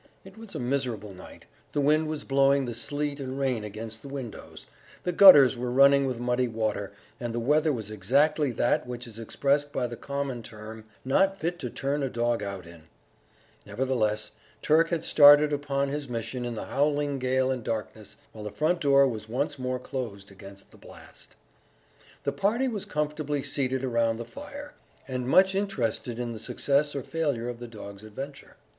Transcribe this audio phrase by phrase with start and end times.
[0.25, 4.07] It was a miserable night; the wind was blowing the sleet and rain against the
[4.09, 4.65] windows;
[5.03, 9.19] the gutters were running with muddy water, and the weather was exactly that which is
[9.19, 12.85] expressed by the common term, "not fit to turn a dog out in;"
[13.63, 14.31] nevertheless,
[14.63, 18.81] Turk had started upon his mission in the howling gale and darkness, while the front
[18.81, 21.35] door was once more closed against the blast.
[22.23, 24.73] The party were comfortably seated around the fire,
[25.07, 28.55] and much interested in the success or failure of the dog's adventure.